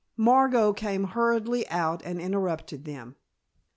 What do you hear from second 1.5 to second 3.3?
out and interrupted them.